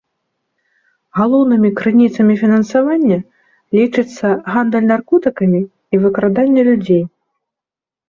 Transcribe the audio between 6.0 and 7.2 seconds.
выкраданне людзей.